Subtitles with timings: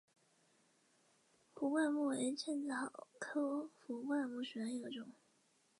[1.53, 5.07] 壶冠木为茜草科壶冠木属下的一个种。